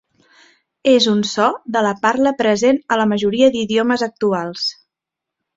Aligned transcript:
És 0.93 1.07
un 1.11 1.19
so 1.31 1.49
de 1.75 1.83
la 1.87 1.91
parla 2.07 2.33
present 2.41 2.81
a 2.95 2.99
la 3.03 3.07
majoria 3.13 3.53
d'idiomes 3.57 4.09
actuals. 4.11 4.69